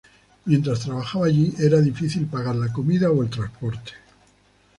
Mientras 0.45 0.79
trabajaba 0.79 1.27
allí 1.27 1.53
era 1.59 1.77
difícil 1.79 2.25
pagar 2.25 2.55
la 2.55 2.73
comida 2.73 3.11
o 3.11 3.21
el 3.21 3.29
transporte. 3.29 3.91